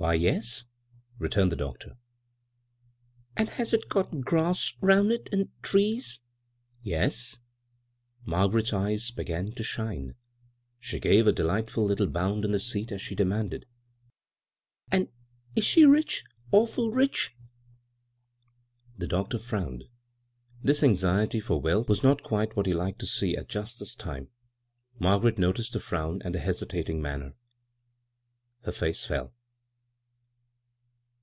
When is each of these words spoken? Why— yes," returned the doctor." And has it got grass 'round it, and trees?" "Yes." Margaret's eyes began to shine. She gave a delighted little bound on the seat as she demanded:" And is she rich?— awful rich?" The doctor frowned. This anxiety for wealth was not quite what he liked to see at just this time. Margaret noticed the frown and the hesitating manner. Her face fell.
Why— 0.00 0.14
yes," 0.14 0.64
returned 1.18 1.52
the 1.52 1.56
doctor." 1.56 1.98
And 3.36 3.50
has 3.50 3.74
it 3.74 3.90
got 3.90 4.22
grass 4.22 4.72
'round 4.80 5.12
it, 5.12 5.28
and 5.30 5.50
trees?" 5.62 6.20
"Yes." 6.82 7.40
Margaret's 8.24 8.72
eyes 8.72 9.10
began 9.10 9.52
to 9.52 9.62
shine. 9.62 10.14
She 10.78 11.00
gave 11.00 11.26
a 11.26 11.32
delighted 11.32 11.76
little 11.76 12.06
bound 12.06 12.46
on 12.46 12.52
the 12.52 12.58
seat 12.60 12.90
as 12.92 13.02
she 13.02 13.14
demanded:" 13.14 13.66
And 14.90 15.10
is 15.54 15.66
she 15.66 15.84
rich?— 15.84 16.24
awful 16.50 16.90
rich?" 16.90 17.36
The 18.96 19.06
doctor 19.06 19.38
frowned. 19.38 19.84
This 20.62 20.82
anxiety 20.82 21.40
for 21.40 21.60
wealth 21.60 21.90
was 21.90 22.02
not 22.02 22.22
quite 22.22 22.56
what 22.56 22.64
he 22.64 22.72
liked 22.72 23.00
to 23.00 23.06
see 23.06 23.36
at 23.36 23.50
just 23.50 23.78
this 23.78 23.94
time. 23.94 24.30
Margaret 24.98 25.36
noticed 25.38 25.74
the 25.74 25.78
frown 25.80 26.22
and 26.24 26.34
the 26.34 26.40
hesitating 26.40 27.02
manner. 27.02 27.34
Her 28.62 28.72
face 28.72 29.04
fell. 29.04 29.34